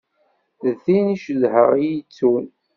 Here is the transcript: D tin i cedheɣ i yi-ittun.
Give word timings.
D 0.63 0.65
tin 0.83 1.05
i 1.15 1.17
cedheɣ 1.23 1.69
i 1.75 1.79
yi-ittun. 1.83 2.45